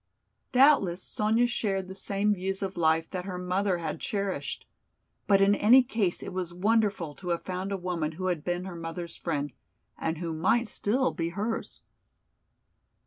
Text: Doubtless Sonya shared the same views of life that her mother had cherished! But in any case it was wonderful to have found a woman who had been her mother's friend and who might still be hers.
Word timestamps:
Doubtless 0.51 1.03
Sonya 1.03 1.45
shared 1.45 1.87
the 1.87 1.93
same 1.93 2.33
views 2.33 2.63
of 2.63 2.75
life 2.75 3.07
that 3.09 3.25
her 3.25 3.37
mother 3.37 3.77
had 3.77 3.99
cherished! 3.99 4.65
But 5.27 5.41
in 5.41 5.53
any 5.53 5.83
case 5.83 6.23
it 6.23 6.33
was 6.33 6.51
wonderful 6.55 7.13
to 7.13 7.29
have 7.29 7.43
found 7.43 7.71
a 7.71 7.77
woman 7.77 8.13
who 8.13 8.25
had 8.25 8.43
been 8.43 8.65
her 8.65 8.75
mother's 8.75 9.15
friend 9.15 9.53
and 9.99 10.17
who 10.17 10.33
might 10.33 10.67
still 10.67 11.11
be 11.11 11.29
hers. 11.29 11.81